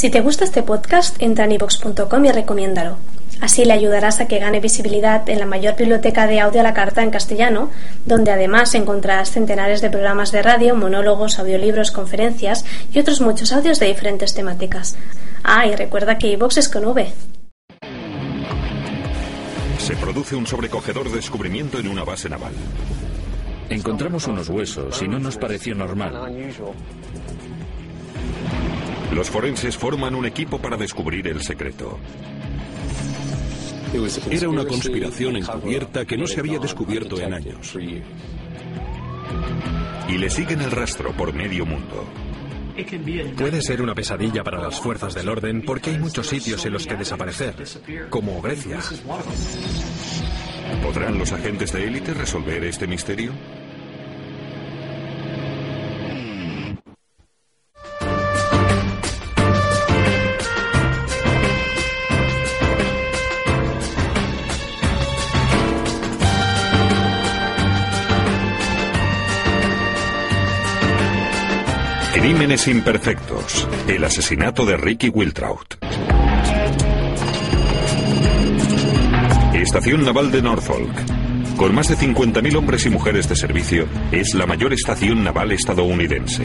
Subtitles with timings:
[0.00, 2.96] Si te gusta este podcast, entra en ivox.com y recomiéndalo.
[3.42, 6.72] Así le ayudarás a que gane visibilidad en la mayor biblioteca de audio a la
[6.72, 7.68] carta en castellano,
[8.06, 13.78] donde además encontrarás centenares de programas de radio, monólogos, audiolibros, conferencias y otros muchos audios
[13.78, 14.96] de diferentes temáticas.
[15.44, 17.12] Ah, y recuerda que iVox es con V.
[19.80, 22.54] Se produce un sobrecogedor descubrimiento en una base naval.
[23.68, 26.14] Encontramos unos huesos y no nos pareció normal.
[29.12, 31.98] Los forenses forman un equipo para descubrir el secreto.
[34.30, 37.76] Era una conspiración encubierta que no se había descubierto en años.
[40.08, 42.06] Y le siguen el rastro por medio mundo.
[43.36, 46.86] Puede ser una pesadilla para las fuerzas del orden porque hay muchos sitios en los
[46.86, 47.54] que desaparecer,
[48.08, 48.78] como Grecia.
[50.82, 53.32] ¿Podrán los agentes de élite resolver este misterio?
[72.20, 73.66] Crímenes imperfectos.
[73.88, 75.82] El asesinato de Ricky Wiltraut.
[79.54, 80.90] Estación Naval de Norfolk.
[81.56, 86.44] Con más de 50.000 hombres y mujeres de servicio, es la mayor estación naval estadounidense.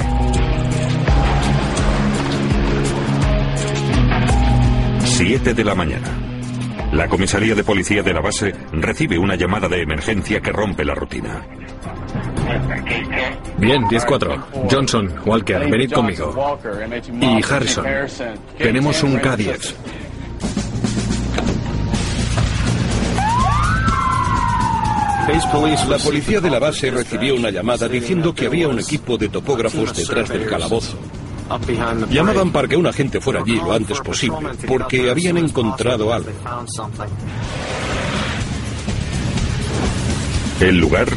[5.03, 6.07] Siete de la mañana.
[6.93, 10.95] La comisaría de policía de la base recibe una llamada de emergencia que rompe la
[10.95, 11.45] rutina.
[13.57, 14.69] Bien, 10-4.
[14.69, 16.59] Johnson, Walker, venid conmigo.
[17.21, 17.85] Y Harrison.
[18.57, 19.73] Tenemos un K-10.
[25.89, 29.95] La policía de la base recibió una llamada diciendo que había un equipo de topógrafos
[29.95, 30.97] detrás del calabozo.
[32.09, 36.29] Llamaban para que un agente fuera allí lo antes posible, porque habían encontrado algo.
[40.59, 41.07] El lugar,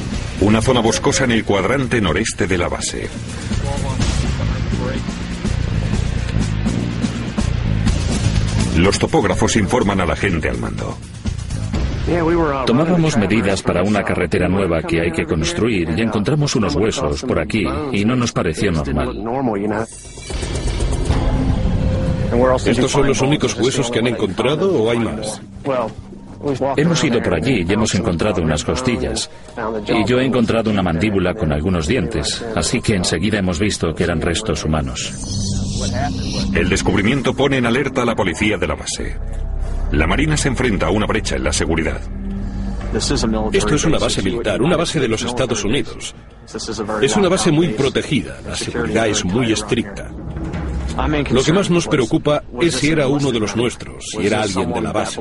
[0.41, 3.09] una zona boscosa en el cuadrante noreste de la base.
[8.77, 10.97] Los topógrafos informan a la gente al mando.
[12.65, 17.39] Tomábamos medidas para una carretera nueva que hay que construir y encontramos unos huesos por
[17.39, 19.23] aquí y no nos pareció normal.
[22.65, 25.41] ¿Estos son los únicos huesos que han encontrado o hay más?
[26.77, 29.31] Hemos ido por allí y hemos encontrado unas costillas.
[29.87, 34.05] Y yo he encontrado una mandíbula con algunos dientes, así que enseguida hemos visto que
[34.05, 35.13] eran restos humanos.
[36.55, 39.17] El descubrimiento pone en alerta a la policía de la base.
[39.93, 42.01] La Marina se enfrenta a una brecha en la seguridad.
[42.95, 46.15] Esto es una base militar, una base de los Estados Unidos.
[47.03, 50.11] Es una base muy protegida, la seguridad es muy estricta.
[51.31, 54.73] Lo que más nos preocupa es si era uno de los nuestros, si era alguien
[54.73, 55.21] de la base.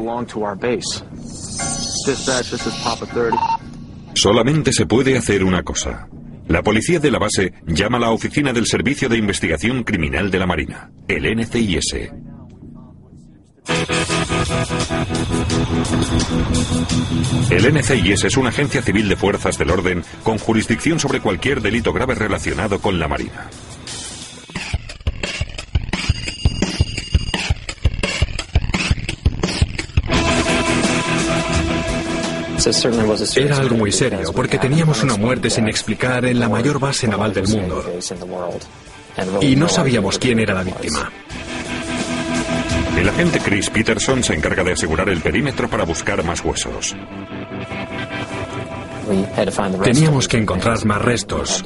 [4.16, 6.08] Solamente se puede hacer una cosa.
[6.48, 10.40] La policía de la base llama a la oficina del Servicio de Investigación Criminal de
[10.40, 12.12] la Marina, el NCIS.
[17.50, 21.94] El NCIS es una agencia civil de fuerzas del orden con jurisdicción sobre cualquier delito
[21.94, 23.50] grave relacionado con la Marina.
[33.36, 37.34] Era algo muy serio porque teníamos una muerte sin explicar en la mayor base naval
[37.34, 37.84] del mundo.
[39.42, 41.12] Y no sabíamos quién era la víctima.
[42.98, 46.96] El agente Chris Peterson se encarga de asegurar el perímetro para buscar más huesos.
[49.84, 51.64] Teníamos que encontrar más restos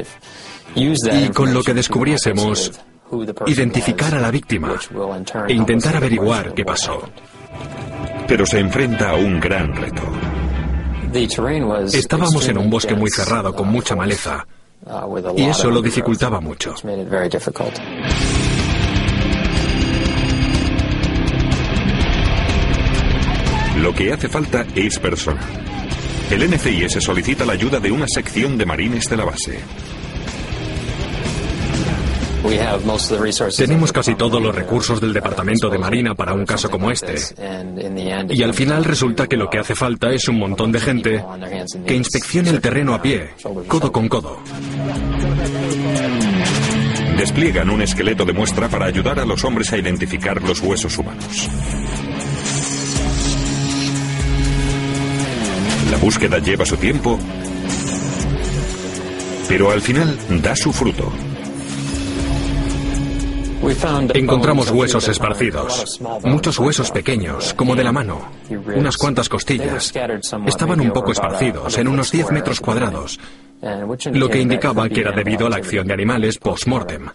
[0.76, 2.72] y con lo que descubriésemos,
[3.48, 4.76] identificar a la víctima
[5.48, 7.10] e intentar averiguar qué pasó.
[8.28, 10.04] Pero se enfrenta a un gran reto.
[11.94, 14.46] Estábamos en un bosque muy cerrado con mucha maleza
[15.36, 16.76] y eso lo dificultaba mucho.
[23.82, 25.44] Lo que hace falta es personal.
[26.30, 29.60] El NCIS solicita la ayuda de una sección de marines de la base.
[33.58, 37.16] Tenemos casi todos los recursos del Departamento de Marina para un caso como este.
[38.30, 41.24] Y al final resulta que lo que hace falta es un montón de gente
[41.86, 43.32] que inspeccione el terreno a pie,
[43.68, 44.40] codo con codo.
[47.18, 51.48] Despliegan un esqueleto de muestra para ayudar a los hombres a identificar los huesos humanos.
[55.92, 57.20] La búsqueda lleva su tiempo,
[59.48, 61.12] pero al final da su fruto.
[64.14, 68.20] Encontramos huesos esparcidos, muchos huesos pequeños, como de la mano,
[68.76, 69.94] unas cuantas costillas.
[70.48, 73.20] Estaban un poco esparcidos, en unos 10 metros cuadrados,
[74.12, 77.10] lo que indicaba que era debido a la acción de animales post-mortem.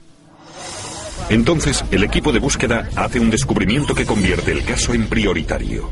[1.28, 5.90] Entonces, el equipo de búsqueda hace un descubrimiento que convierte el caso en prioritario.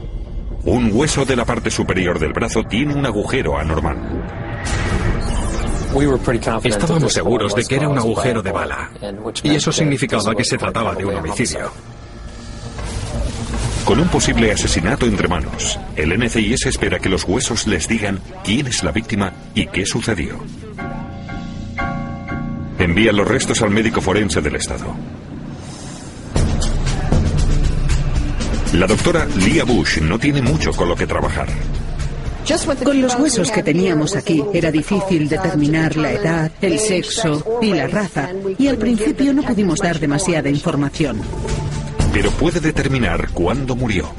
[0.64, 4.43] Un hueso de la parte superior del brazo tiene un agujero anormal.
[6.64, 8.90] Estábamos seguros de que era un agujero de bala,
[9.42, 11.70] y eso significaba que se trataba de un homicidio.
[13.84, 18.66] Con un posible asesinato entre manos, el NCIS espera que los huesos les digan quién
[18.66, 20.38] es la víctima y qué sucedió.
[22.78, 24.86] Envía los restos al médico forense del Estado.
[28.72, 31.48] La doctora Leah Bush no tiene mucho con lo que trabajar.
[32.84, 37.86] Con los huesos que teníamos aquí era difícil determinar la edad, el sexo y la
[37.86, 41.22] raza, y al principio no pudimos dar demasiada información.
[42.12, 44.10] Pero puede determinar cuándo murió.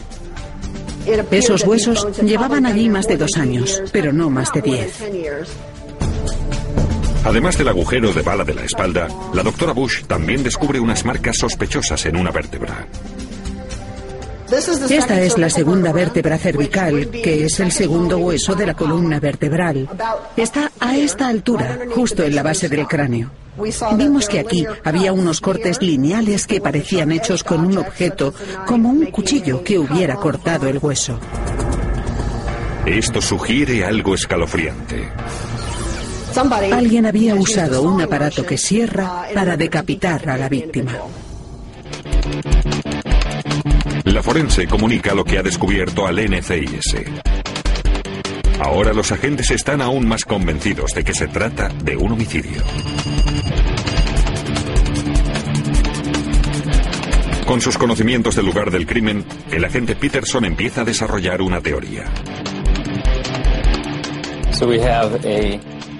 [1.29, 5.03] Esos huesos llevaban allí más de dos años, pero no más de diez.
[7.25, 11.37] Además del agujero de bala de la espalda, la doctora Bush también descubre unas marcas
[11.37, 12.87] sospechosas en una vértebra.
[14.51, 19.89] Esta es la segunda vértebra cervical, que es el segundo hueso de la columna vertebral.
[20.37, 23.31] Está a esta altura, justo en la base del cráneo.
[23.97, 28.33] Vimos que aquí había unos cortes lineales que parecían hechos con un objeto,
[28.67, 31.19] como un cuchillo que hubiera cortado el hueso.
[32.85, 35.09] Esto sugiere algo escalofriante.
[36.71, 40.93] Alguien había usado un aparato que cierra para decapitar a la víctima.
[44.15, 46.95] La forense comunica lo que ha descubierto al NCIS.
[48.61, 52.63] Ahora los agentes están aún más convencidos de que se trata de un homicidio.
[57.45, 62.05] Con sus conocimientos del lugar del crimen, el agente Peterson empieza a desarrollar una teoría.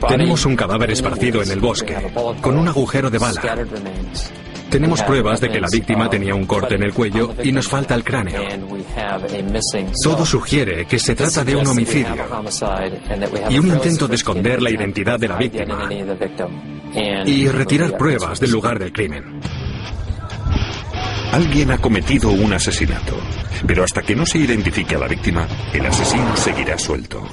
[0.08, 1.98] Tenemos un cadáver esparcido en el bosque,
[2.40, 3.42] con un agujero de bala.
[4.75, 7.95] Tenemos pruebas de que la víctima tenía un corte en el cuello y nos falta
[7.95, 8.42] el cráneo.
[10.04, 12.13] Todo sugiere que se trata de un homicidio
[13.50, 15.88] y un intento de esconder la identidad de la víctima
[17.25, 19.39] y retirar pruebas del lugar del crimen.
[21.31, 23.16] Alguien ha cometido un asesinato,
[23.66, 27.25] pero hasta que no se identifique a la víctima, el asesino seguirá suelto.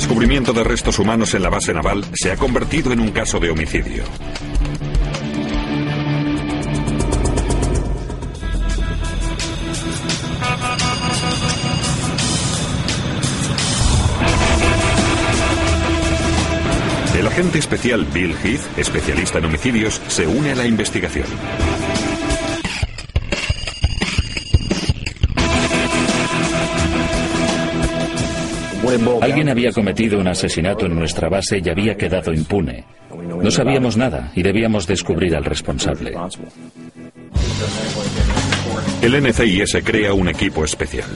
[0.00, 3.50] Descubrimiento de restos humanos en la base naval se ha convertido en un caso de
[3.50, 4.02] homicidio.
[17.14, 21.26] El agente especial Bill Heath, especialista en homicidios, se une a la investigación.
[29.20, 32.84] Alguien había cometido un asesinato en nuestra base y había quedado impune.
[33.42, 36.14] No sabíamos nada y debíamos descubrir al responsable.
[39.02, 41.08] El NCIS crea un equipo especial.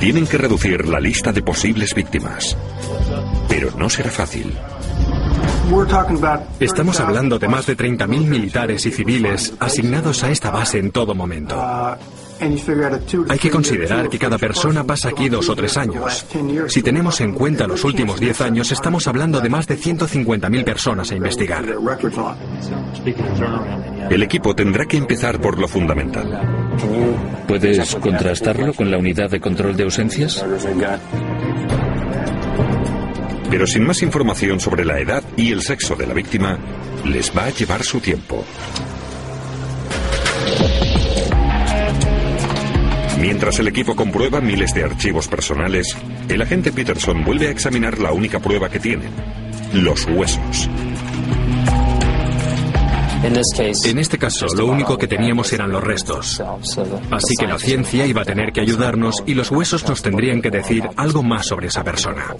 [0.00, 2.56] Tienen que reducir la lista de posibles víctimas.
[3.48, 4.52] Pero no será fácil.
[6.60, 11.14] Estamos hablando de más de 30.000 militares y civiles asignados a esta base en todo
[11.14, 11.56] momento.
[13.28, 16.26] Hay que considerar que cada persona pasa aquí dos o tres años.
[16.68, 21.10] Si tenemos en cuenta los últimos diez años, estamos hablando de más de 150.000 personas
[21.12, 21.64] a investigar.
[24.10, 26.72] El equipo tendrá que empezar por lo fundamental.
[27.46, 30.44] ¿Puedes contrastarlo con la unidad de control de ausencias?
[33.50, 36.58] Pero sin más información sobre la edad y el sexo de la víctima,
[37.04, 38.44] les va a llevar su tiempo.
[43.22, 45.96] Mientras el equipo comprueba miles de archivos personales,
[46.28, 49.10] el agente Peterson vuelve a examinar la única prueba que tienen,
[49.74, 50.68] los huesos.
[53.84, 56.42] En este caso, lo único que teníamos eran los restos.
[57.12, 60.50] Así que la ciencia iba a tener que ayudarnos y los huesos nos tendrían que
[60.50, 62.34] decir algo más sobre esa persona.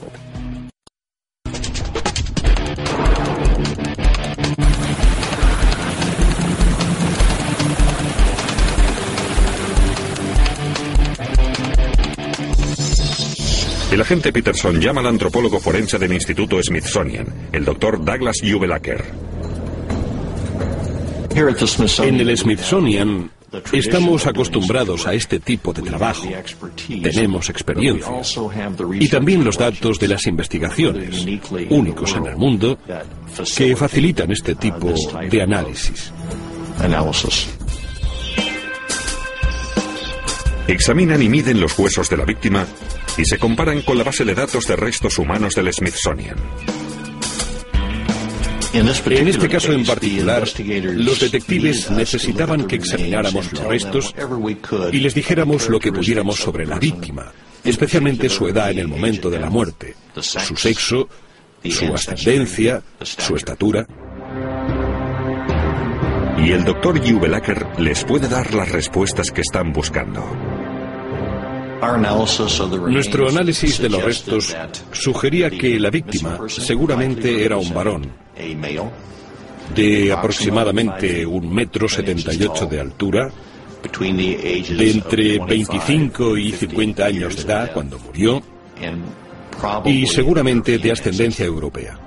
[13.93, 19.05] El agente Peterson llama al antropólogo forense del Instituto Smithsonian, el doctor Douglas Jubelacker.
[21.35, 23.31] En el Smithsonian
[23.71, 26.27] Estamos acostumbrados a este tipo de trabajo.
[27.03, 28.23] Tenemos experiencia.
[28.99, 31.27] Y también los datos de las investigaciones,
[31.69, 32.79] únicos en el mundo,
[33.55, 34.95] que facilitan este tipo
[35.31, 36.11] de análisis.
[40.67, 42.67] Examinan y miden los huesos de la víctima
[43.17, 46.37] y se comparan con la base de datos de restos humanos del Smithsonian.
[48.75, 48.89] En
[49.29, 50.49] este caso en particular,
[50.95, 54.15] los detectives necesitaban que examináramos los restos
[54.93, 57.31] y les dijéramos lo que pudiéramos sobre la víctima,
[57.65, 61.07] especialmente su edad en el momento de la muerte, su sexo,
[61.69, 63.87] su ascendencia, su estatura.
[66.39, 70.25] Y el doctor Jubelacker les puede dar las respuestas que están buscando.
[71.83, 74.57] Nuestro análisis de los restos
[74.93, 78.09] sugería que la víctima seguramente era un varón
[79.75, 83.31] de aproximadamente un metro setenta y ocho de altura,
[83.83, 88.41] de entre 25 y 50 años de edad cuando murió,
[89.85, 91.99] y seguramente de ascendencia europea.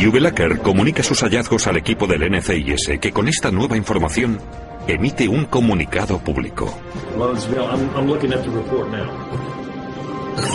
[0.00, 4.38] Jubelacker comunica sus hallazgos al equipo del NCIS que con esta nueva información
[4.86, 6.72] emite un comunicado público.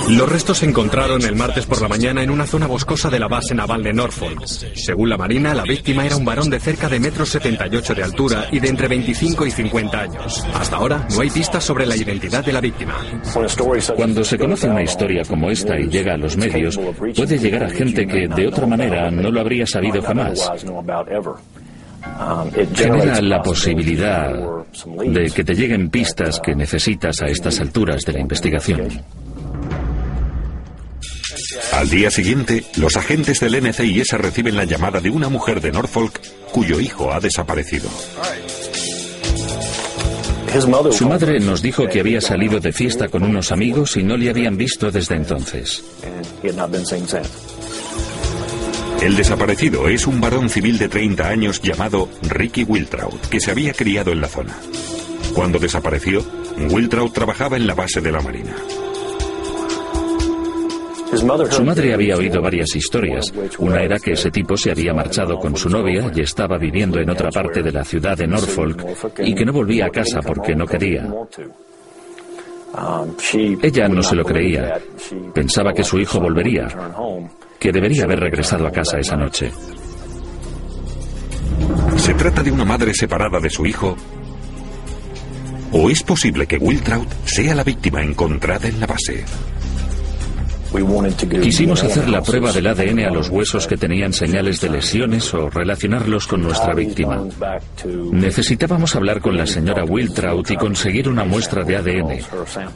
[0.09, 3.27] Los restos se encontraron el martes por la mañana en una zona boscosa de la
[3.27, 4.45] base naval de Norfolk.
[4.45, 8.47] Según la Marina, la víctima era un varón de cerca de metro 78 de altura
[8.51, 10.45] y de entre 25 y 50 años.
[10.53, 12.95] Hasta ahora no hay pistas sobre la identidad de la víctima.
[13.95, 16.77] Cuando se conoce una historia como esta y llega a los medios,
[17.15, 20.51] puede llegar a gente que de otra manera no lo habría sabido jamás.
[22.73, 28.19] Genera la posibilidad de que te lleguen pistas que necesitas a estas alturas de la
[28.19, 29.03] investigación.
[31.73, 36.19] Al día siguiente, los agentes del NCIS reciben la llamada de una mujer de Norfolk
[36.51, 37.89] cuyo hijo ha desaparecido.
[40.91, 44.29] Su madre nos dijo que había salido de fiesta con unos amigos y no le
[44.29, 45.81] habían visto desde entonces.
[49.01, 53.73] El desaparecido es un varón civil de 30 años llamado Ricky Wiltraud, que se había
[53.73, 54.55] criado en la zona.
[55.33, 56.23] Cuando desapareció,
[56.69, 58.55] Wiltraud trabajaba en la base de la Marina.
[61.49, 63.33] Su madre había oído varias historias.
[63.57, 67.09] Una era que ese tipo se había marchado con su novia y estaba viviendo en
[67.09, 68.85] otra parte de la ciudad de Norfolk
[69.19, 71.05] y que no volvía a casa porque no quería.
[73.61, 74.79] Ella no se lo creía.
[75.33, 76.67] Pensaba que su hijo volvería,
[77.61, 79.51] que debería haber regresado a casa esa noche.
[81.95, 83.95] ¿Se trata de una madre separada de su hijo?
[85.71, 89.23] ¿O es posible que Wiltraud sea la víctima encontrada en la base?
[91.43, 95.47] Quisimos hacer la prueba del ADN a los huesos que tenían señales de lesiones o
[95.51, 97.23] relacionarlos con nuestra víctima.
[98.11, 102.19] Necesitábamos hablar con la señora Wiltraut y conseguir una muestra de ADN,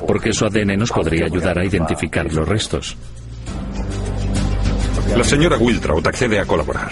[0.06, 2.96] porque su ADN nos podría ayudar a identificar los restos.
[5.14, 6.92] La señora Wiltraut accede a colaborar.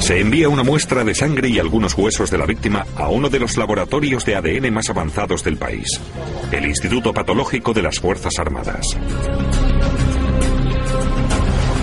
[0.00, 3.38] Se envía una muestra de sangre y algunos huesos de la víctima a uno de
[3.38, 6.00] los laboratorios de ADN más avanzados del país,
[6.50, 8.96] el Instituto Patológico de las Fuerzas Armadas.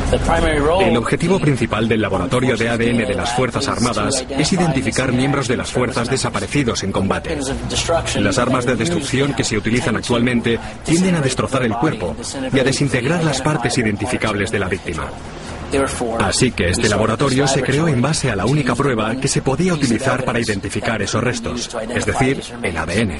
[0.09, 5.57] El objetivo principal del laboratorio de ADN de las Fuerzas Armadas es identificar miembros de
[5.57, 7.37] las fuerzas desaparecidos en combate.
[8.15, 12.15] Las armas de destrucción que se utilizan actualmente tienden a destrozar el cuerpo
[12.53, 15.07] y a desintegrar las partes identificables de la víctima.
[16.19, 19.73] Así que este laboratorio se creó en base a la única prueba que se podía
[19.73, 23.17] utilizar para identificar esos restos, es decir, el ADN.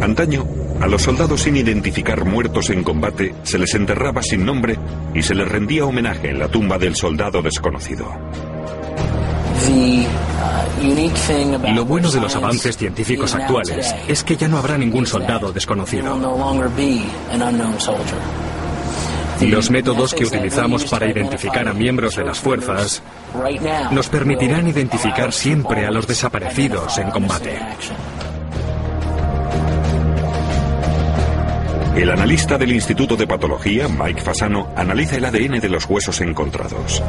[0.00, 4.78] Antaño, a los soldados sin identificar muertos en combate se les enterraba sin nombre
[5.14, 8.06] y se les rendía homenaje en la tumba del soldado desconocido.
[11.74, 16.18] Lo bueno de los avances científicos actuales es que ya no habrá ningún soldado desconocido.
[19.42, 23.02] Los métodos que utilizamos para identificar a miembros de las fuerzas
[23.90, 27.58] nos permitirán identificar siempre a los desaparecidos en combate.
[32.00, 37.02] El analista del Instituto de Patología, Mike Fasano, analiza el ADN de los huesos encontrados.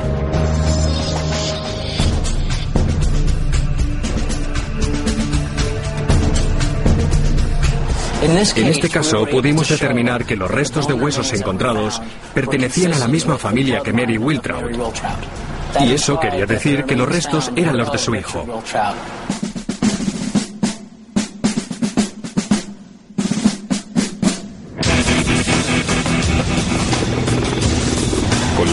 [8.22, 12.02] En este caso, pudimos determinar que los restos de huesos encontrados
[12.34, 14.78] pertenecían a la misma familia que Mary Wiltraud.
[15.80, 18.62] Y eso quería decir que los restos eran los de su hijo.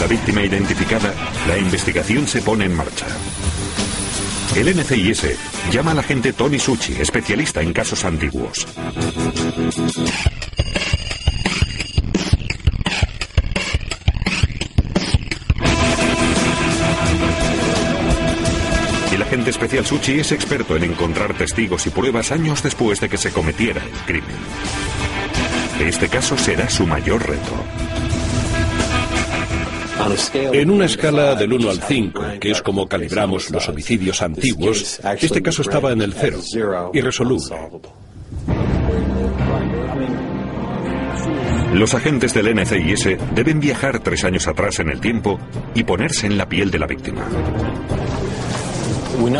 [0.09, 1.13] Víctima identificada,
[1.47, 3.05] la investigación se pone en marcha.
[4.55, 5.37] El NCIS
[5.71, 8.65] llama al agente Tony Suchi, especialista en casos antiguos.
[19.13, 23.17] El agente especial Suchi es experto en encontrar testigos y pruebas años después de que
[23.17, 24.35] se cometiera el crimen.
[25.79, 27.78] Este caso será su mayor reto.
[30.33, 35.41] En una escala del 1 al 5, que es como calibramos los homicidios antiguos, este
[35.41, 37.55] caso estaba en el 0, irresoluble.
[41.73, 45.39] Los agentes del NCIS deben viajar tres años atrás en el tiempo
[45.75, 47.27] y ponerse en la piel de la víctima.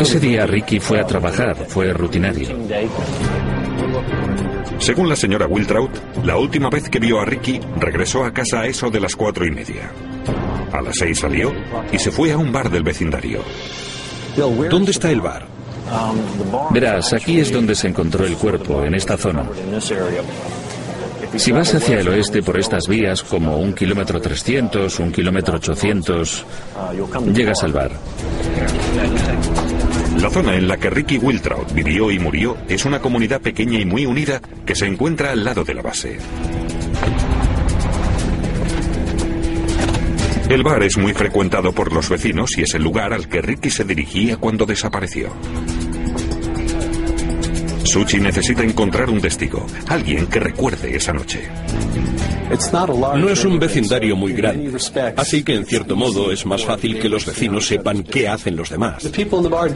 [0.00, 2.48] Ese día Ricky fue a trabajar, fue rutinario.
[4.78, 5.90] Según la señora Wiltraut,
[6.24, 9.44] la última vez que vio a Ricky regresó a casa a eso de las cuatro
[9.44, 9.90] y media.
[10.72, 11.52] A las seis salió
[11.92, 13.42] y se fue a un bar del vecindario.
[14.70, 15.46] ¿Dónde está el bar?
[16.70, 19.44] Verás, aquí es donde se encontró el cuerpo, en esta zona.
[21.36, 26.44] Si vas hacia el oeste por estas vías, como un kilómetro 300, un kilómetro 800,
[27.32, 27.92] llegas al bar.
[30.20, 33.84] La zona en la que Ricky Wiltraut vivió y murió es una comunidad pequeña y
[33.84, 36.18] muy unida que se encuentra al lado de la base.
[40.50, 43.70] El bar es muy frecuentado por los vecinos y es el lugar al que Ricky
[43.70, 45.30] se dirigía cuando desapareció.
[47.84, 51.48] Suchi necesita encontrar un testigo, alguien que recuerde esa noche.
[53.14, 54.76] No es un vecindario muy grande,
[55.16, 58.70] así que en cierto modo es más fácil que los vecinos sepan qué hacen los
[58.70, 59.08] demás.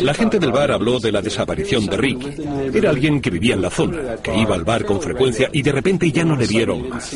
[0.00, 2.30] La gente del bar habló de la desaparición de Ricky.
[2.74, 5.70] Era alguien que vivía en la zona, que iba al bar con frecuencia y de
[5.70, 7.14] repente ya no le vieron más.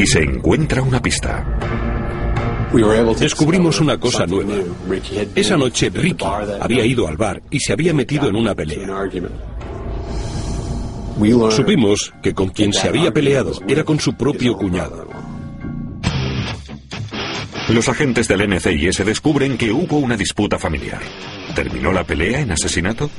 [0.00, 1.44] Y se encuentra una pista.
[3.18, 4.54] Descubrimos una cosa nueva.
[5.34, 6.24] Esa noche Ricky
[6.58, 8.88] había ido al bar y se había metido en una pelea.
[11.50, 15.06] Supimos que con quien se había peleado era con su propio cuñado.
[17.68, 21.02] Los agentes del NCIS descubren que hubo una disputa familiar.
[21.54, 23.10] ¿Terminó la pelea en asesinato?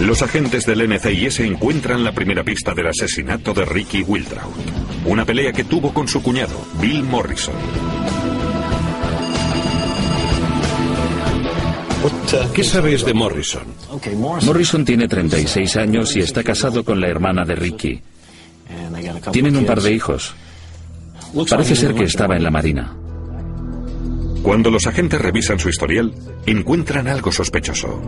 [0.00, 4.54] Los agentes del NCIS encuentran la primera pista del asesinato de Ricky Wiltraut.
[5.04, 7.54] Una pelea que tuvo con su cuñado, Bill Morrison.
[12.54, 13.64] ¿Qué sabes de Morrison?
[14.44, 18.00] Morrison tiene 36 años y está casado con la hermana de Ricky.
[19.32, 20.34] Tienen un par de hijos.
[21.50, 22.94] Parece ser que estaba en la Marina.
[24.42, 26.14] Cuando los agentes revisan su historial,
[26.46, 28.00] encuentran algo sospechoso.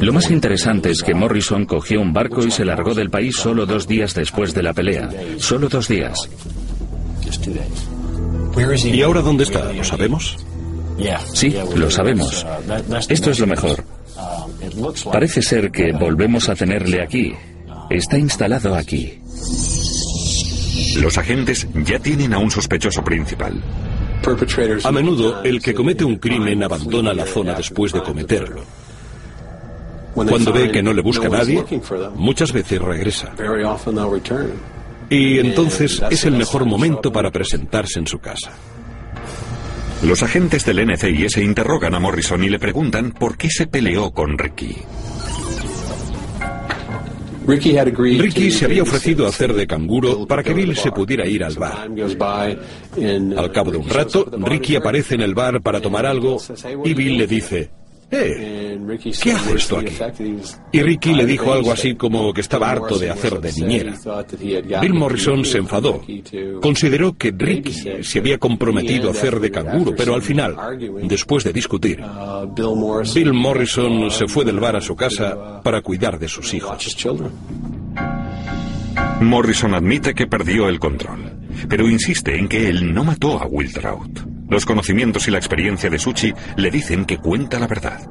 [0.00, 3.66] Lo más interesante es que Morrison cogió un barco y se largó del país solo
[3.66, 5.10] dos días después de la pelea.
[5.38, 6.28] Solo dos días.
[8.84, 9.72] ¿Y ahora dónde está?
[9.72, 10.36] ¿Lo sabemos?
[11.32, 12.46] Sí, lo sabemos.
[13.08, 13.84] Esto es lo mejor.
[15.10, 17.32] Parece ser que volvemos a tenerle aquí.
[17.90, 19.18] Está instalado aquí.
[21.00, 23.62] Los agentes ya tienen a un sospechoso principal.
[24.84, 28.62] A menudo, el que comete un crimen abandona la zona después de cometerlo.
[30.14, 31.64] Cuando ve que no le busca nadie,
[32.14, 33.32] muchas veces regresa.
[35.08, 38.52] Y entonces es el mejor momento para presentarse en su casa.
[40.02, 44.36] Los agentes del NCIS interrogan a Morrison y le preguntan por qué se peleó con
[44.36, 44.76] Ricky.
[47.46, 51.54] Ricky se había ofrecido a hacer de canguro para que Bill se pudiera ir al
[51.54, 51.88] bar.
[53.36, 56.38] Al cabo de un rato, Ricky aparece en el bar para tomar algo
[56.84, 57.70] y Bill le dice,
[58.12, 58.78] eh,
[59.22, 59.96] ¿qué hace esto aquí?
[60.70, 63.94] Y Ricky le dijo algo así como que estaba harto de hacer de niñera.
[64.80, 66.02] Bill Morrison se enfadó.
[66.60, 70.56] Consideró que Ricky se había comprometido a hacer de canguro, pero al final,
[71.04, 72.02] después de discutir,
[72.54, 76.96] Bill Morrison se fue del bar a su casa para cuidar de sus hijos.
[79.20, 81.32] Morrison admite que perdió el control,
[81.68, 84.31] pero insiste en que él no mató a Wiltraut.
[84.52, 88.06] Los conocimientos y la experiencia de Suchi le dicen que cuenta la verdad.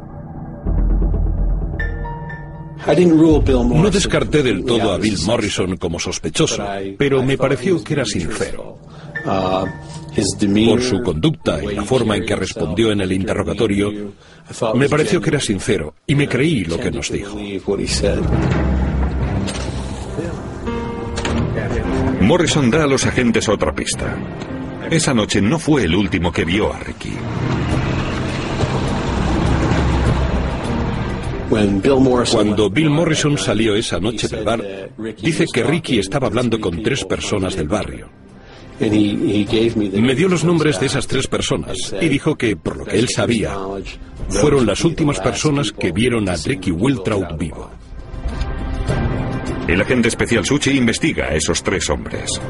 [2.87, 6.65] No descarté del todo a Bill Morrison como sospechoso,
[6.97, 8.79] pero me pareció que era sincero.
[9.23, 13.91] Por su conducta y la forma en que respondió en el interrogatorio,
[14.73, 17.37] me pareció que era sincero y me creí lo que nos dijo.
[22.19, 24.17] Morrison da a los agentes otra pista.
[24.91, 27.13] Esa noche no fue el último que vio a Ricky.
[31.49, 37.05] Cuando Bill Morrison salió esa noche del bar, dice que Ricky estaba hablando con tres
[37.05, 38.09] personas del barrio.
[38.81, 43.07] Me dio los nombres de esas tres personas y dijo que, por lo que él
[43.07, 43.55] sabía,
[44.27, 47.71] fueron las últimas personas que vieron a Ricky Wiltrout vivo.
[49.69, 52.41] El agente especial Suchi investiga a esos tres hombres.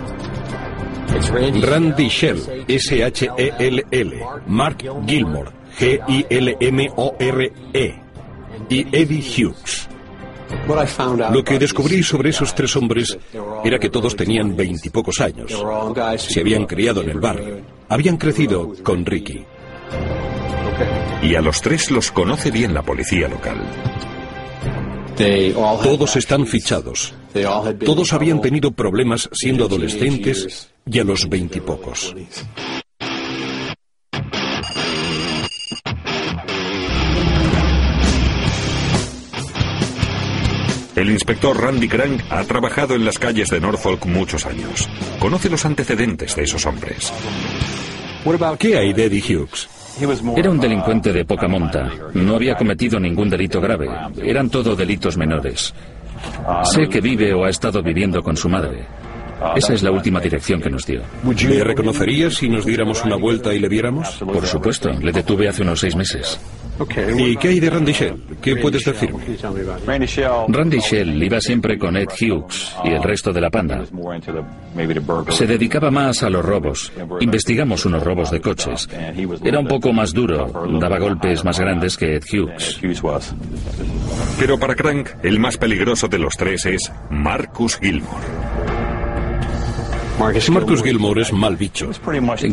[1.62, 4.14] Randy Shell, S-H-E-L-L,
[4.48, 6.92] Mark Gilmore, G-I-L-M-O-R-E,
[8.70, 9.90] y Eddie Hughes.
[11.32, 13.18] Lo que descubrí sobre esos tres hombres
[13.64, 15.52] era que todos tenían veintipocos años.
[16.18, 17.62] Se habían criado en el barrio.
[17.90, 19.46] Habían crecido con Ricky.
[21.22, 23.58] Y a los tres los conoce bien la policía local.
[25.84, 27.14] Todos están fichados.
[27.86, 32.14] Todos habían tenido problemas siendo adolescentes y a los veintipocos.
[40.96, 44.88] El inspector Randy Crank ha trabajado en las calles de Norfolk muchos años.
[45.20, 47.12] Conoce los antecedentes de esos hombres.
[48.60, 49.68] ¿Qué hay de Eddie Hughes?
[50.36, 51.90] Era un delincuente de poca monta.
[52.14, 53.90] No había cometido ningún delito grave.
[54.22, 55.74] Eran todo delitos menores.
[56.64, 58.86] Sé que vive o ha estado viviendo con su madre.
[59.56, 61.02] Esa es la última dirección que nos dio.
[61.24, 64.20] ¿Le reconocerías si nos diéramos una vuelta y le viéramos?
[64.20, 66.40] Por supuesto, le detuve hace unos seis meses.
[67.18, 68.16] ¿Y qué hay de Randy Shell?
[68.42, 69.20] ¿Qué puedes decirme?
[70.48, 73.84] Randy Shell iba siempre con Ed Hughes y el resto de la panda.
[75.30, 76.92] Se dedicaba más a los robos.
[77.20, 78.90] Investigamos unos robos de coches.
[79.44, 82.80] Era un poco más duro, daba golpes más grandes que Ed Hughes.
[84.40, 88.71] Pero para Crank, el más peligroso de los tres es Marcus Gilmore.
[90.22, 91.90] Marcus Gilmore es mal bicho.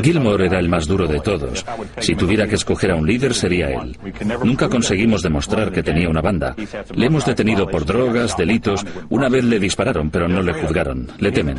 [0.02, 1.64] Gilmore era el más duro de todos.
[1.98, 3.96] Si tuviera que escoger a un líder sería él.
[4.42, 6.56] Nunca conseguimos demostrar que tenía una banda.
[6.94, 8.86] Le hemos detenido por drogas, delitos.
[9.10, 11.08] Una vez le dispararon, pero no le juzgaron.
[11.18, 11.58] Le temen.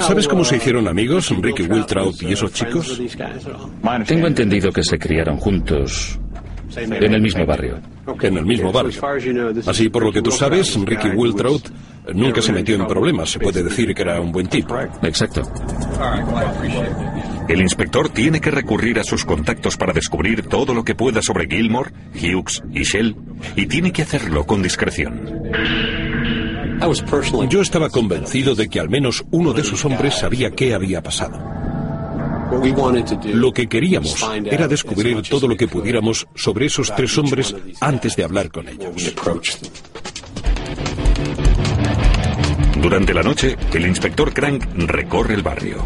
[0.00, 3.00] ¿Sabes cómo se hicieron amigos Ricky Wiltrout y esos chicos?
[4.06, 6.18] Tengo entendido que se criaron juntos
[6.76, 7.78] en el mismo barrio.
[8.20, 9.00] En el mismo barrio.
[9.66, 11.70] Así, por lo que tú sabes, Ricky Wiltrout
[12.14, 13.30] nunca se metió en problemas.
[13.30, 14.78] Se puede decir que era un buen tipo.
[15.02, 15.42] Exacto.
[17.48, 21.48] El inspector tiene que recurrir a sus contactos para descubrir todo lo que pueda sobre
[21.48, 23.16] Gilmore, Hughes y Shell,
[23.56, 25.50] y tiene que hacerlo con discreción.
[27.48, 31.38] Yo estaba convencido de que al menos uno de esos hombres sabía qué había pasado.
[33.34, 38.24] Lo que queríamos era descubrir todo lo que pudiéramos sobre esos tres hombres antes de
[38.24, 39.14] hablar con ellos.
[42.82, 45.84] Durante la noche, el inspector Crank recorre el barrio.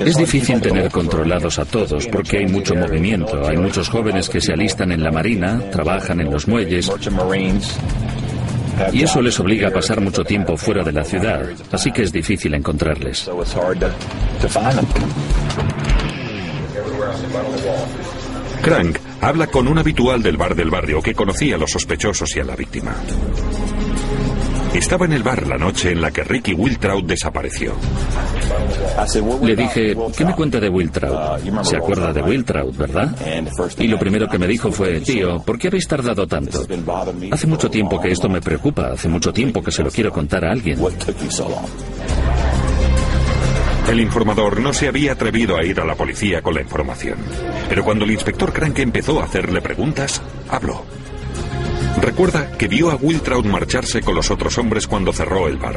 [0.00, 3.46] Es difícil tener controlados a todos porque hay mucho movimiento.
[3.46, 6.90] Hay muchos jóvenes que se alistan en la marina, trabajan en los muelles.
[8.92, 12.12] Y eso les obliga a pasar mucho tiempo fuera de la ciudad, así que es
[12.12, 13.30] difícil encontrarles.
[18.62, 22.40] Crank habla con un habitual del bar del barrio que conocía a los sospechosos y
[22.40, 22.94] a la víctima.
[24.76, 27.72] Estaba en el bar la noche en la que Ricky Wiltrout desapareció.
[29.42, 31.64] Le dije, ¿qué me cuenta de Wiltrout?
[31.64, 33.16] Se acuerda de Wiltrout, ¿verdad?
[33.78, 36.66] Y lo primero que me dijo fue, tío, ¿por qué habéis tardado tanto?
[37.30, 40.44] Hace mucho tiempo que esto me preocupa, hace mucho tiempo que se lo quiero contar
[40.44, 40.78] a alguien.
[43.88, 47.16] El informador no se había atrevido a ir a la policía con la información.
[47.68, 50.84] Pero cuando el inspector Crank empezó a hacerle preguntas, habló.
[52.00, 55.76] Recuerda que vio a Wiltrout marcharse con los otros hombres cuando cerró el bar.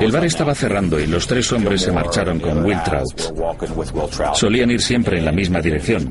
[0.00, 4.34] El bar estaba cerrando y los tres hombres se marcharon con Wiltrout.
[4.34, 6.10] Solían ir siempre en la misma dirección.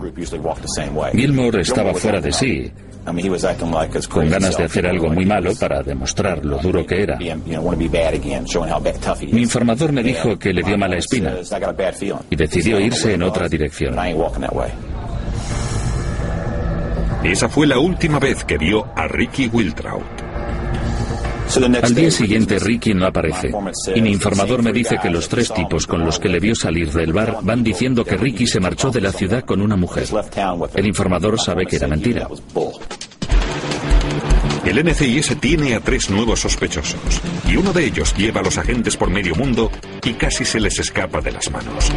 [1.13, 2.71] Gilmore estaba fuera de sí,
[4.09, 7.17] con ganas de hacer algo muy malo para demostrar lo duro que era.
[7.17, 11.35] Mi informador me dijo que le dio mala espina
[12.29, 13.95] y decidió irse en otra dirección.
[17.27, 20.01] Esa fue la última vez que vio a Ricky Wiltrout.
[21.83, 23.51] Al día siguiente Ricky no aparece
[23.93, 26.89] y mi informador me dice que los tres tipos con los que le vio salir
[26.91, 30.07] del bar van diciendo que Ricky se marchó de la ciudad con una mujer.
[30.73, 32.29] El informador sabe que era mentira.
[34.65, 38.95] El NCIS tiene a tres nuevos sospechosos y uno de ellos lleva a los agentes
[38.95, 39.69] por medio mundo
[40.03, 41.91] y casi se les escapa de las manos.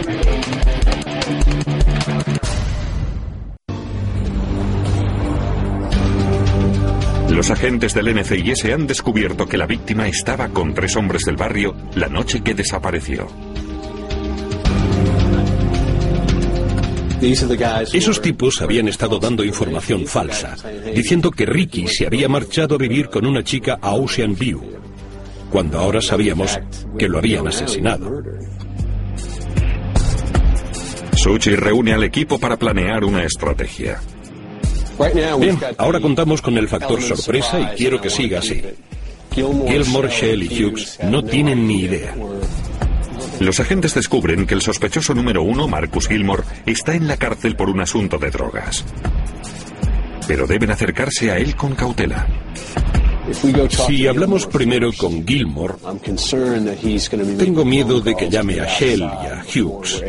[7.41, 11.75] Los agentes del NCIS han descubierto que la víctima estaba con tres hombres del barrio
[11.95, 13.27] la noche que desapareció.
[17.95, 20.55] Esos tipos habían estado dando información falsa,
[20.95, 24.61] diciendo que Ricky se había marchado a vivir con una chica a Ocean View,
[25.49, 26.61] cuando ahora sabíamos
[26.99, 28.23] que lo habían asesinado.
[31.17, 33.99] Suchi reúne al equipo para planear una estrategia.
[35.39, 38.63] Bien, ahora contamos con el factor sorpresa y quiero que siga así.
[39.33, 42.15] Gilmore, Shell y Hughes no tienen ni idea.
[43.39, 47.71] Los agentes descubren que el sospechoso número uno, Marcus Gilmore, está en la cárcel por
[47.71, 48.85] un asunto de drogas.
[50.27, 52.27] Pero deben acercarse a él con cautela.
[53.87, 55.75] Si hablamos primero con Gilmore,
[57.39, 60.03] tengo miedo de que llame a Shell y a Hughes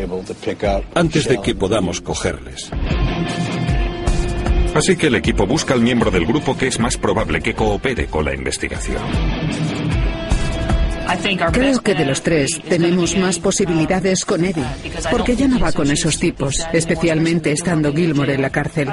[0.95, 2.71] antes de que podamos cogerles.
[4.81, 8.07] Así que el equipo busca al miembro del grupo que es más probable que coopere
[8.07, 8.97] con la investigación.
[11.51, 14.65] Creo que de los tres tenemos más posibilidades con Eddie,
[15.11, 18.89] porque ya no va con esos tipos, especialmente estando Gilmore en la cárcel.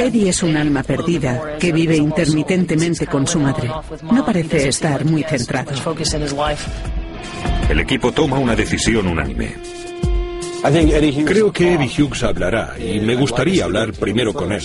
[0.00, 3.70] Eddie es un alma perdida que vive intermitentemente con su madre.
[4.10, 5.70] No parece estar muy centrado.
[7.70, 9.54] El equipo toma una decisión unánime.
[11.24, 14.64] Creo que Eddie Hughes hablará y me gustaría hablar primero con él.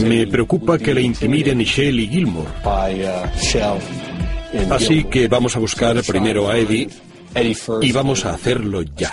[0.00, 2.50] Me preocupa que le intimiden Shell y Gilmore.
[4.70, 6.88] Así que vamos a buscar primero a Eddie
[7.80, 9.12] y vamos a hacerlo ya.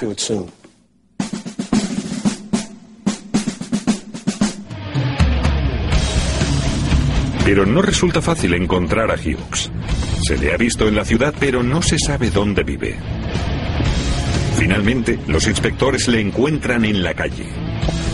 [7.43, 9.71] Pero no resulta fácil encontrar a Hughes.
[10.23, 12.95] Se le ha visto en la ciudad, pero no se sabe dónde vive.
[14.57, 17.47] Finalmente, los inspectores le encuentran en la calle.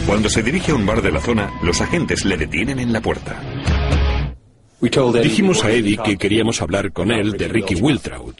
[0.07, 3.01] Cuando se dirige a un bar de la zona, los agentes le detienen en la
[3.01, 3.41] puerta.
[5.21, 8.35] Dijimos a Eddie que queríamos hablar con él de Ricky Wiltraud.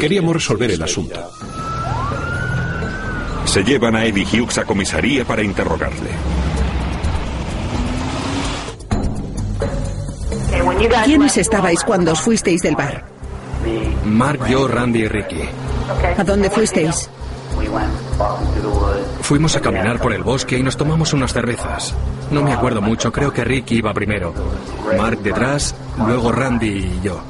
[0.00, 1.30] Queríamos resolver el asunto.
[3.44, 6.10] Se llevan a Eddie Hughes a comisaría para interrogarle.
[11.04, 13.04] ¿Quiénes estabais cuando os fuisteis del bar?
[14.04, 15.42] Mark, yo, Randy y Ricky.
[16.18, 17.08] ¿A dónde fuisteis?
[19.20, 21.94] Fuimos a caminar por el bosque y nos tomamos unas cervezas.
[22.30, 24.34] No me acuerdo mucho, creo que Ricky iba primero.
[24.98, 27.20] Mark detrás, luego Randy y yo.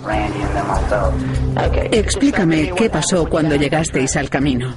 [1.90, 4.74] Explícame qué pasó cuando llegasteis al camino.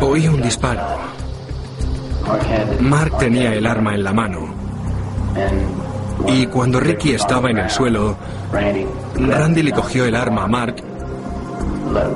[0.00, 0.82] Oí un disparo.
[2.80, 4.54] Mark tenía el arma en la mano.
[6.26, 8.16] Y cuando Ricky estaba en el suelo,
[8.52, 10.76] Randy le cogió el arma a Mark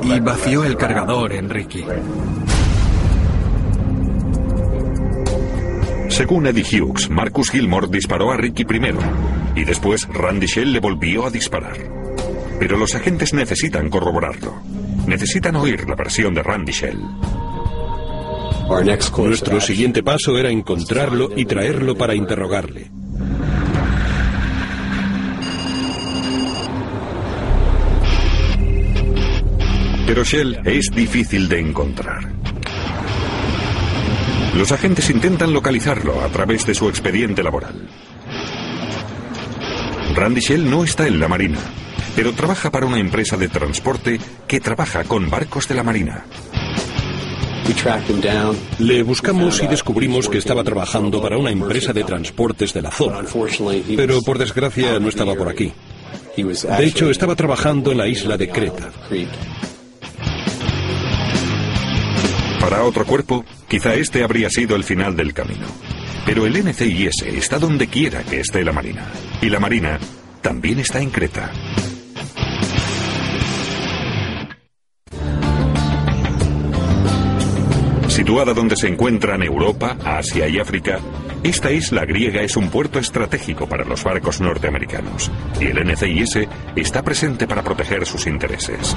[0.02, 1.84] y vació el cargador en Ricky.
[6.18, 8.98] Según Eddie Hughes, Marcus Gilmore disparó a Ricky primero
[9.54, 11.76] y después Randy Shell le volvió a disparar.
[12.58, 14.60] Pero los agentes necesitan corroborarlo.
[15.06, 16.98] Necesitan oír la versión de Randy Shell.
[19.18, 22.90] Nuestro siguiente paso era encontrarlo y traerlo para interrogarle.
[30.04, 32.37] Pero Shell es difícil de encontrar.
[34.56, 37.88] Los agentes intentan localizarlo a través de su expediente laboral.
[40.14, 41.58] Randy Shell no está en la Marina,
[42.16, 46.24] pero trabaja para una empresa de transporte que trabaja con barcos de la Marina.
[48.78, 53.20] Le buscamos y descubrimos que estaba trabajando para una empresa de transportes de la zona,
[53.94, 55.72] pero por desgracia no estaba por aquí.
[56.36, 58.90] De hecho, estaba trabajando en la isla de Creta.
[62.58, 65.66] Para otro cuerpo, quizá este habría sido el final del camino.
[66.24, 69.06] Pero el NCIS está donde quiera que esté la Marina.
[69.40, 69.98] Y la Marina
[70.42, 71.52] también está en Creta.
[78.08, 80.98] Situada donde se encuentran Europa, Asia y África,
[81.44, 87.02] esta isla griega es un puerto estratégico para los barcos norteamericanos y el NCIS está
[87.02, 88.96] presente para proteger sus intereses.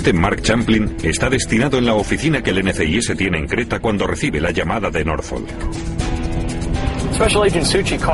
[0.00, 4.06] Agente Mark Champlin está destinado en la oficina que el NCIS tiene en Creta cuando
[4.06, 5.46] recibe la llamada de Norfolk.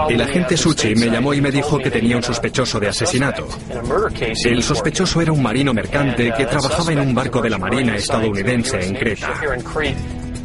[0.08, 3.46] El agente Suchi me llamó y me dijo que tenía un sospechoso de asesinato.
[4.44, 8.84] El sospechoso era un marino mercante que trabajaba en un barco de la Marina estadounidense
[8.84, 9.32] en Creta.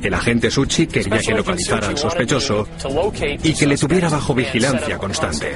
[0.03, 2.67] El agente Suchi quería que localizara al sospechoso
[3.41, 5.55] y que le tuviera bajo vigilancia constante.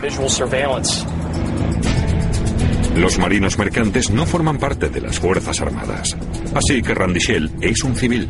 [2.96, 6.16] Los marinos mercantes no forman parte de las Fuerzas Armadas.
[6.54, 8.30] Así que Randy Shell es un civil,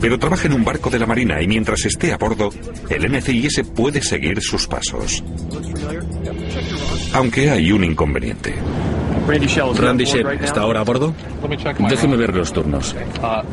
[0.00, 2.50] pero trabaja en un barco de la Marina y mientras esté a bordo,
[2.90, 5.24] el NCIS puede seguir sus pasos.
[7.14, 8.54] Aunque hay un inconveniente.
[9.26, 11.14] Randy Shell está ahora a bordo.
[11.88, 12.94] Déjeme ver los turnos.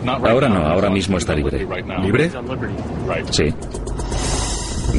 [0.05, 1.65] Ahora no, ahora mismo está libre.
[2.01, 2.31] ¿Libre?
[3.31, 3.53] Sí.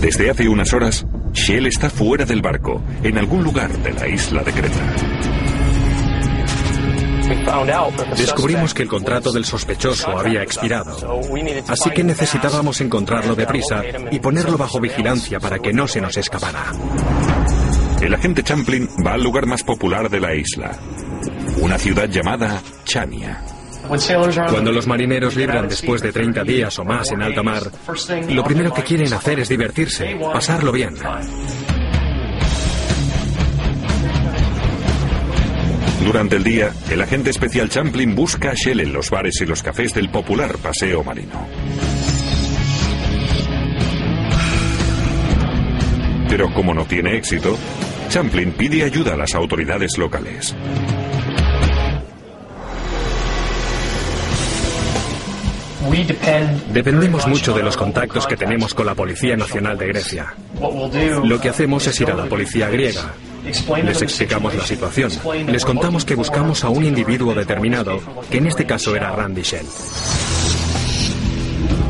[0.01, 4.43] Desde hace unas horas, Shell está fuera del barco, en algún lugar de la isla
[4.43, 5.10] de Creta.
[8.17, 11.21] Descubrimos que el contrato del sospechoso había expirado,
[11.69, 16.73] así que necesitábamos encontrarlo deprisa y ponerlo bajo vigilancia para que no se nos escapara.
[18.01, 20.73] El agente Champlin va al lugar más popular de la isla,
[21.61, 23.43] una ciudad llamada Chania.
[24.49, 27.63] Cuando los marineros libran después de 30 días o más en alta mar,
[28.29, 30.95] lo primero que quieren hacer es divertirse, pasarlo bien.
[36.05, 39.63] Durante el día, el agente especial Champlin busca a Shell en los bares y los
[39.63, 41.47] cafés del popular paseo marino.
[46.29, 47.57] Pero como no tiene éxito,
[48.09, 50.55] Champlin pide ayuda a las autoridades locales.
[56.73, 60.35] Dependemos mucho de los contactos que tenemos con la Policía Nacional de Grecia.
[61.25, 63.13] Lo que hacemos es ir a la policía griega.
[63.85, 65.11] Les explicamos la situación.
[65.47, 68.01] Les contamos que buscamos a un individuo determinado,
[68.31, 69.67] que en este caso era Randy Shell.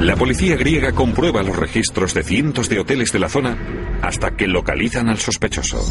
[0.01, 3.57] La policía griega comprueba los registros de cientos de hoteles de la zona
[4.01, 5.85] hasta que localizan al sospechoso.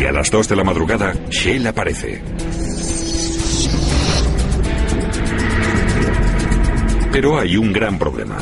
[0.00, 2.20] Y a las 2 de la madrugada, Shell aparece.
[7.12, 8.38] Pero hay un gran problema.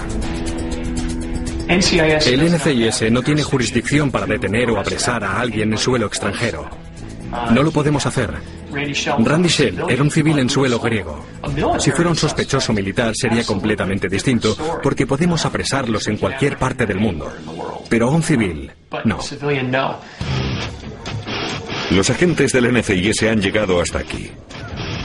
[1.70, 6.68] El NCIS no tiene jurisdicción para detener o apresar a alguien en suelo extranjero.
[7.52, 8.34] No lo podemos hacer.
[8.72, 11.24] Randy Shell era un civil en suelo griego.
[11.78, 16.98] Si fuera un sospechoso militar sería completamente distinto porque podemos apresarlos en cualquier parte del
[16.98, 17.32] mundo.
[17.88, 18.72] Pero a un civil,
[19.04, 19.20] no.
[21.90, 24.32] Los agentes del NCIS han llegado hasta aquí.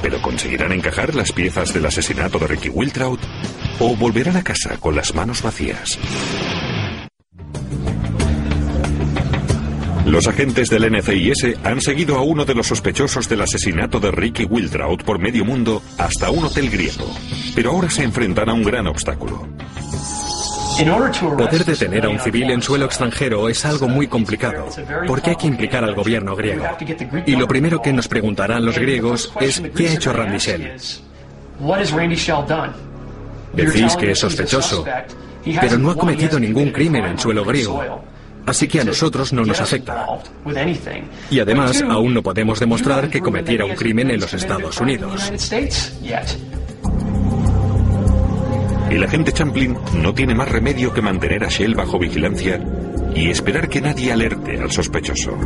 [0.01, 3.19] ¿Pero conseguirán encajar las piezas del asesinato de Ricky Wiltraud?
[3.79, 5.97] ¿O volverán a casa con las manos vacías?
[10.05, 14.45] Los agentes del NCIS han seguido a uno de los sospechosos del asesinato de Ricky
[14.45, 17.11] Wiltraud por medio mundo hasta un hotel griego.
[17.55, 19.47] Pero ahora se enfrentan a un gran obstáculo.
[21.37, 24.67] Poder detener a un civil en suelo extranjero es algo muy complicado,
[25.07, 26.65] porque hay que implicar al gobierno griego.
[27.25, 30.71] Y lo primero que nos preguntarán los griegos es ¿qué ha hecho Randy Shell?
[33.53, 34.85] Decís que es sospechoso,
[35.61, 38.03] pero no ha cometido ningún crimen en suelo griego.
[38.45, 40.05] Así que a nosotros no nos afecta.
[41.29, 45.31] Y además, aún no podemos demostrar que cometiera un crimen en los Estados Unidos.
[48.89, 52.61] El agente Champlin no tiene más remedio que mantener a Shell bajo vigilancia
[53.15, 55.37] y esperar que nadie alerte al sospechoso.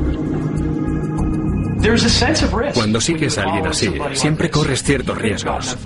[2.74, 5.78] Cuando sigues a alguien así, siempre corres ciertos riesgos.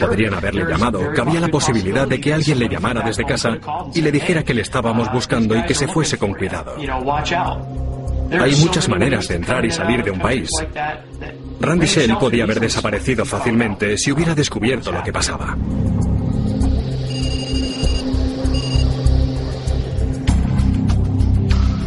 [0.00, 3.58] Podrían haberle llamado, cabía la posibilidad de que alguien le llamara desde casa
[3.94, 6.76] y le dijera que le estábamos buscando y que se fuese con cuidado.
[8.40, 10.50] Hay muchas maneras de entrar y salir de un país.
[11.60, 15.56] Randy Shell podía haber desaparecido fácilmente si hubiera descubierto lo que pasaba.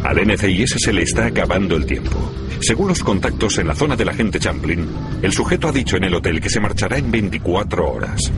[0.03, 2.44] Al NCIS se le está acabando el tiempo.
[2.61, 4.87] Según los contactos en la zona del agente Champlin,
[5.21, 8.31] el sujeto ha dicho en el hotel que se marchará en 24 horas.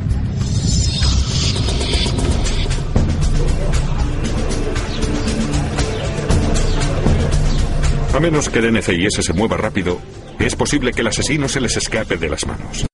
[8.14, 10.00] A menos que el NCIS se mueva rápido,
[10.40, 12.86] es posible que el asesino se les escape de las manos.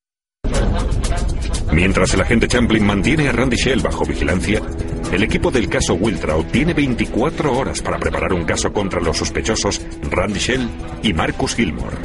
[1.72, 4.62] Mientras el agente Champlin mantiene a Randy Shell bajo vigilancia,
[5.12, 9.82] el equipo del caso Wiltraud tiene 24 horas para preparar un caso contra los sospechosos
[10.10, 10.70] Randy Shell
[11.04, 11.98] y Marcus Gilmore.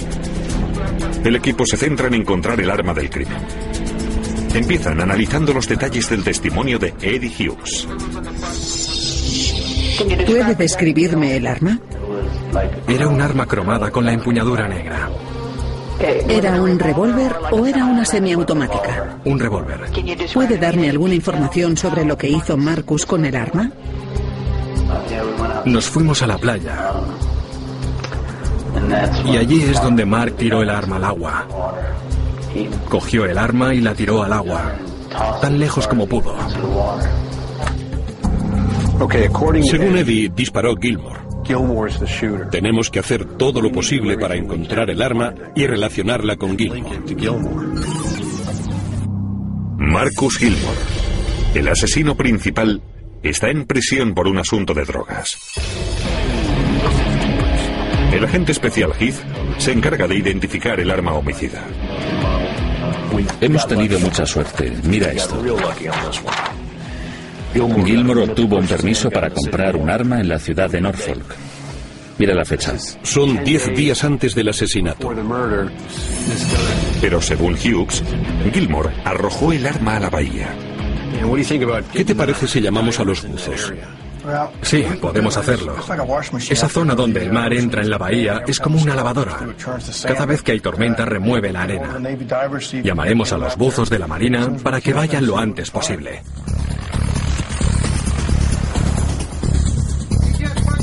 [1.24, 3.38] El equipo se centra en encontrar el arma del crimen.
[4.54, 7.86] Empiezan analizando los detalles del testimonio de Eddie Hughes.
[10.26, 11.78] ¿Puede describirme el arma?
[12.86, 15.10] Era un arma cromada con la empuñadura negra.
[16.00, 19.18] ¿Era un revólver o era una semiautomática?
[19.24, 19.80] Un revólver.
[20.32, 23.70] ¿Puede darme alguna información sobre lo que hizo Marcus con el arma?
[25.64, 26.92] Nos fuimos a la playa.
[29.24, 31.46] Y allí es donde Mark tiró el arma al agua.
[32.88, 34.74] Cogió el arma y la tiró al agua,
[35.40, 36.34] tan lejos como pudo.
[39.62, 41.27] Según Eddie, disparó Gilmore.
[42.50, 47.00] Tenemos que hacer todo lo posible para encontrar el arma y relacionarla con Gilmore.
[49.78, 50.78] Marcus Gilmore,
[51.54, 52.82] el asesino principal,
[53.22, 55.38] está en prisión por un asunto de drogas.
[58.12, 59.16] El agente especial Heath
[59.58, 61.64] se encarga de identificar el arma homicida.
[63.40, 64.72] Hemos tenido mucha suerte.
[64.84, 65.42] Mira esto.
[67.52, 71.34] Gilmore obtuvo un permiso para comprar un arma en la ciudad de Norfolk.
[72.18, 72.74] Mira la fecha.
[73.02, 75.10] Son 10 días antes del asesinato.
[77.00, 78.02] Pero según Hughes,
[78.52, 80.48] Gilmore arrojó el arma a la bahía.
[81.92, 83.72] ¿Qué te parece si llamamos a los buzos?
[84.62, 85.76] Sí, podemos hacerlo.
[86.50, 89.38] Esa zona donde el mar entra en la bahía es como una lavadora.
[90.06, 91.98] Cada vez que hay tormenta remueve la arena.
[92.82, 96.22] Llamaremos a los buzos de la Marina para que vayan lo antes posible.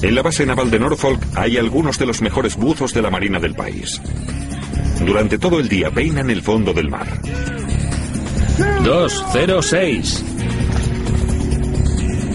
[0.05, 3.39] En la base naval de Norfolk hay algunos de los mejores buzos de la Marina
[3.39, 3.99] del país.
[5.03, 7.07] Durante todo el día peinan el fondo del mar.
[8.83, 10.23] 206.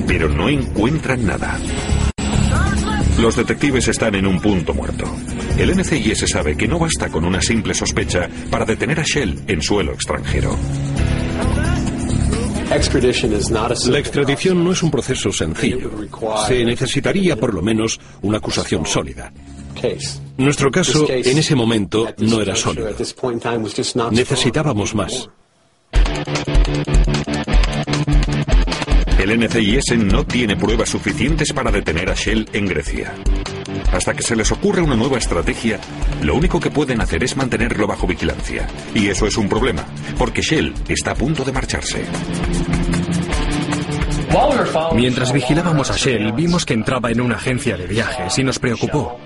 [0.05, 1.61] Pero no encuentran nada.
[3.21, 5.05] Los detectives están en un punto muerto.
[5.57, 9.63] El NCIS sabe que no basta con una simple sospecha para detener a Shell en
[9.63, 10.57] suelo extranjero.
[12.71, 15.91] La extradición no es un proceso sencillo.
[16.47, 19.33] Se necesitaría por lo menos una acusación sólida.
[20.37, 22.91] Nuestro caso en ese momento no era sólido.
[24.13, 25.29] Necesitábamos más.
[29.19, 33.15] El NCIS no tiene pruebas suficientes para detener a Shell en Grecia.
[33.93, 35.79] Hasta que se les ocurre una nueva estrategia,
[36.23, 38.67] lo único que pueden hacer es mantenerlo bajo vigilancia.
[38.95, 39.85] Y eso es un problema,
[40.17, 42.05] porque Shell está a punto de marcharse.
[44.95, 49.19] Mientras vigilábamos a Shell, vimos que entraba en una agencia de viajes y nos preocupó.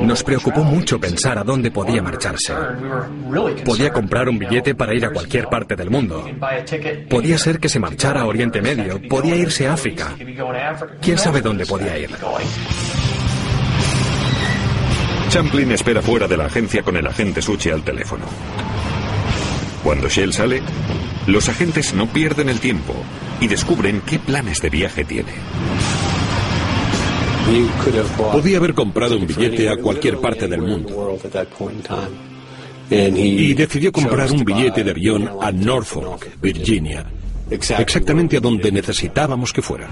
[0.00, 2.54] Nos preocupó mucho pensar a dónde podía marcharse.
[3.64, 6.24] Podía comprar un billete para ir a cualquier parte del mundo.
[7.08, 10.14] Podía ser que se marchara a Oriente Medio, podía irse a África.
[11.02, 12.10] ¿Quién sabe dónde podía ir?
[15.30, 18.24] Champlin espera fuera de la agencia con el agente Suchi al teléfono.
[19.84, 20.60] Cuando Shell sale,
[21.28, 22.92] los agentes no pierden el tiempo
[23.40, 25.32] y descubren qué planes de viaje tiene.
[28.32, 31.16] Podía haber comprado un billete a cualquier parte del mundo.
[32.90, 37.06] Y decidió comprar un billete de avión a Norfolk, Virginia,
[37.50, 39.88] exactamente a donde necesitábamos que fuera.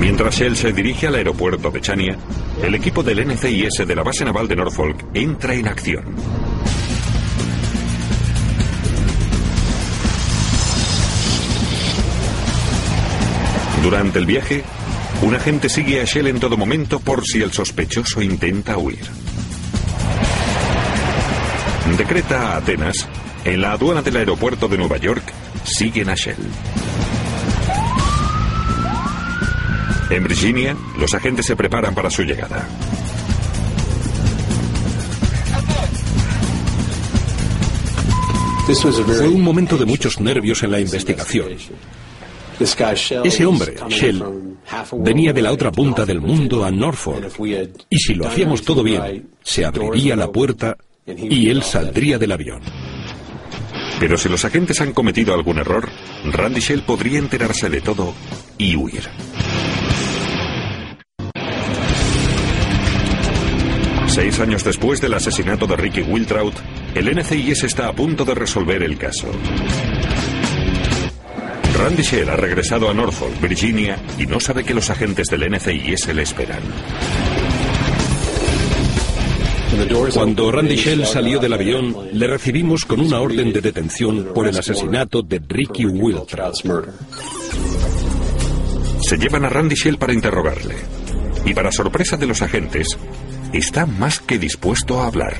[0.00, 2.16] Mientras Shell se dirige al aeropuerto de Chania,
[2.62, 6.04] el equipo del NCIS de la base naval de Norfolk entra en acción.
[13.82, 14.64] Durante el viaje,
[15.22, 19.04] un agente sigue a Shell en todo momento por si el sospechoso intenta huir.
[21.96, 23.08] De Creta a Atenas,
[23.44, 25.22] en la aduana del aeropuerto de Nueva York,
[25.64, 26.36] siguen a Shell.
[30.10, 32.66] En Virginia, los agentes se preparan para su llegada.
[38.66, 41.48] Fue un momento de muchos nervios en la investigación.
[43.24, 44.22] Ese hombre, Shell,
[44.98, 47.32] venía de la otra punta del mundo a Norfolk.
[47.88, 52.60] Y si lo hacíamos todo bien, se abriría la puerta y él saldría del avión.
[54.00, 55.88] Pero si los agentes han cometido algún error,
[56.24, 58.14] Randy Shell podría enterarse de todo
[58.58, 59.08] y huir.
[64.18, 66.52] Seis años después del asesinato de Ricky Wiltraut,
[66.92, 69.30] el NCIS está a punto de resolver el caso.
[71.78, 76.12] Randy Shell ha regresado a Norfolk, Virginia, y no sabe que los agentes del NCIS
[76.12, 76.62] le esperan.
[80.12, 84.58] Cuando Randy Shell salió del avión, le recibimos con una orden de detención por el
[84.58, 86.56] asesinato de Ricky Wiltraut.
[89.00, 90.74] Se llevan a Randy Shell para interrogarle.
[91.44, 92.98] Y para sorpresa de los agentes,
[93.52, 95.36] está más que dispuesto a hablar.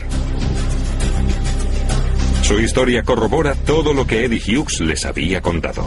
[2.42, 5.86] Su historia corrobora todo lo que Eddie Hughes les había contado.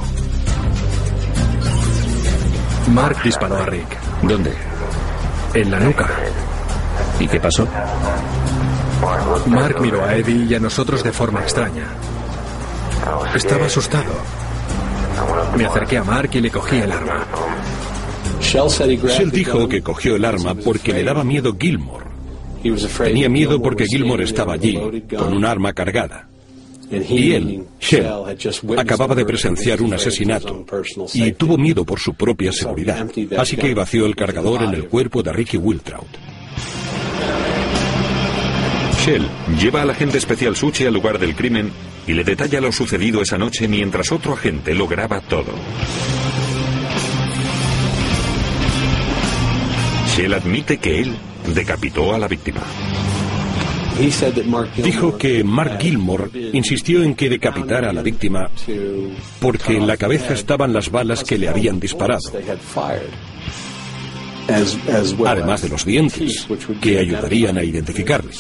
[2.93, 3.88] Mark disparó a Rick.
[4.22, 4.53] ¿Dónde?
[5.53, 6.09] En la nuca.
[7.19, 7.67] ¿Y qué pasó?
[9.47, 11.86] Mark miró a Eddie y a nosotros de forma extraña.
[13.34, 14.13] Estaba asustado.
[15.57, 17.26] Me acerqué a Mark y le cogí el arma.
[18.39, 22.11] Shell dijo que cogió el arma porque le daba miedo Gilmore.
[22.97, 24.80] Tenía miedo porque Gilmore estaba allí,
[25.18, 26.28] con un arma cargada.
[26.91, 28.05] Y él, Shell,
[28.78, 30.66] acababa de presenciar un asesinato
[31.14, 35.24] y tuvo miedo por su propia seguridad, así que vació el cargador en el cuerpo
[35.24, 36.07] de Ricky Wiltraud.
[39.05, 39.26] Shell
[39.59, 41.72] lleva al agente especial Suchi al lugar del crimen
[42.05, 45.53] y le detalla lo sucedido esa noche mientras otro agente lo graba todo.
[50.16, 51.16] Shell admite que él
[51.47, 52.61] decapitó a la víctima.
[54.77, 58.49] Dijo que Mark Gilmore insistió en que decapitara a la víctima
[59.39, 62.31] porque en la cabeza estaban las balas que le habían disparado,
[65.25, 66.47] además de los dientes,
[66.81, 68.31] que ayudarían a identificarle.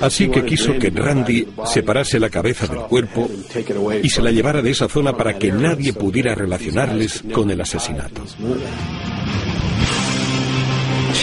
[0.00, 3.28] Así que quiso que Randy separase la cabeza del cuerpo
[4.02, 8.22] y se la llevara de esa zona para que nadie pudiera relacionarles con el asesinato.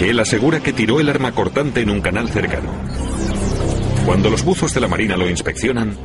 [0.02, 2.72] Shell asegura que tiró el arma cortante en un canal cercano.
[4.04, 5.96] Cuando los buzos de la Marina lo inspeccionan,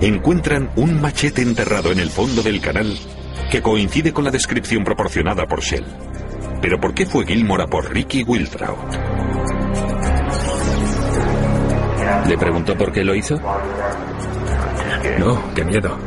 [0.00, 2.96] encuentran un machete enterrado en el fondo del canal
[3.50, 5.86] que coincide con la descripción proporcionada por Shell.
[6.62, 8.78] Pero ¿por qué fue Gilmore a por Ricky Wiltraud?
[12.28, 13.40] ¿Le preguntó por qué lo hizo?
[15.18, 15.98] No, qué miedo.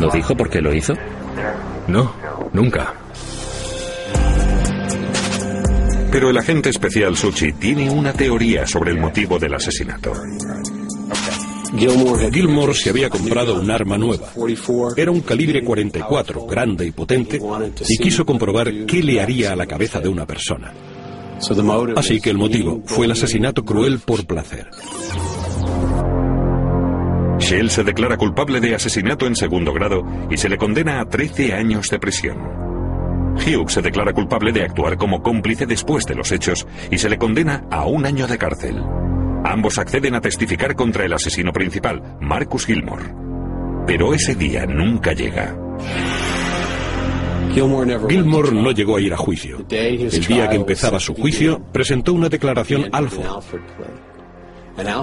[0.00, 0.94] ¿No dijo por qué lo hizo?
[1.86, 2.14] No,
[2.54, 2.94] nunca.
[6.12, 10.12] Pero el agente especial Suchi tiene una teoría sobre el motivo del asesinato.
[11.74, 14.28] Gilmore se había comprado un arma nueva.
[14.94, 17.40] Era un calibre 44, grande y potente,
[17.88, 20.74] y quiso comprobar qué le haría a la cabeza de una persona.
[21.96, 24.68] Así que el motivo fue el asesinato cruel por placer.
[27.38, 31.54] Shell se declara culpable de asesinato en segundo grado y se le condena a 13
[31.54, 32.61] años de prisión.
[33.36, 37.18] Hughes se declara culpable de actuar como cómplice después de los hechos y se le
[37.18, 38.82] condena a un año de cárcel.
[39.44, 43.04] Ambos acceden a testificar contra el asesino principal, Marcus Gilmore.
[43.86, 45.56] Pero ese día nunca llega.
[47.52, 49.66] Gilmore no llegó a ir a juicio.
[49.68, 53.42] El día que empezaba su juicio, presentó una declaración Alford.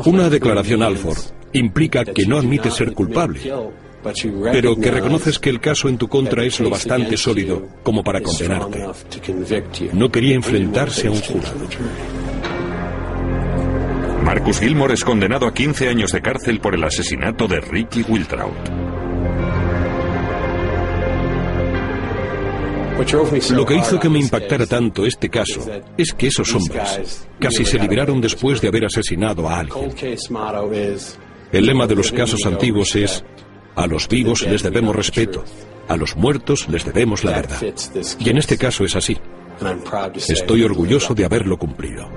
[0.05, 1.19] Una declaración Alford
[1.53, 3.39] implica que no admite ser culpable,
[4.51, 8.21] pero que reconoces que el caso en tu contra es lo bastante sólido como para
[8.21, 8.85] condenarte.
[9.93, 11.55] No quería enfrentarse a un jurado.
[14.23, 18.89] Marcus Gilmore es condenado a 15 años de cárcel por el asesinato de Ricky Wiltraud.
[23.51, 25.65] Lo que hizo que me impactara tanto este caso
[25.97, 29.95] es que esos hombres casi se liberaron después de haber asesinado a alguien.
[31.51, 33.23] El lema de los casos antiguos es
[33.75, 35.43] a los vivos les debemos respeto,
[35.87, 37.61] a los muertos les debemos la verdad.
[38.19, 39.17] Y en este caso es así.
[40.27, 42.09] Estoy orgulloso de haberlo cumplido.